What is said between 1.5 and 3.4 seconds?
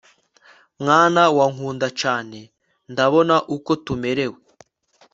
nkunda cane…ndabona